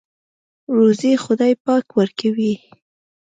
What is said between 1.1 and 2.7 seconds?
خدای پاک ورکوي.